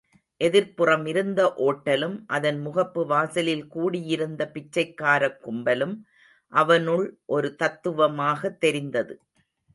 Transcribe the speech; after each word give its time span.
எதிர்ப்புறம் 0.43 1.07
இருந்த 1.07 1.53
ஓட்டலும் 1.57 2.23
அதன் 2.27 2.67
முகப்பு 2.67 3.05
வாசலில் 3.05 3.67
கூடியிருந்த 3.67 4.51
பிச்சைக்காரக் 4.53 5.37
கும்பலும் 5.43 5.95
அவனுள் 6.53 7.19
ஒரு 7.25 7.55
தத்துவமாகத் 7.55 8.59
தெரிந்தது. 8.59 9.19